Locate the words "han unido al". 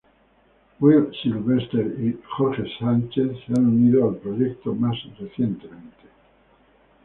3.53-4.15